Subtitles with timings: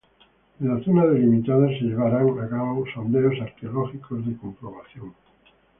[0.59, 5.13] En la zona delimitada se llevarán a cabo sondeos arqueológicos de comprobación.